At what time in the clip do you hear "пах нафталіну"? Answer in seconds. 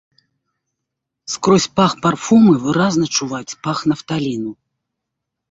3.69-4.51